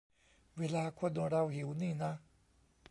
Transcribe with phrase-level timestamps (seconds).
[0.57, 2.11] เวลาคนเราหิวนี่นะ